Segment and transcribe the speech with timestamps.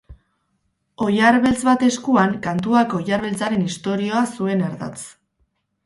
[1.07, 5.09] Oilar beltz bat eskuan, kantuak oilar beltzaren historia zuen ardatz.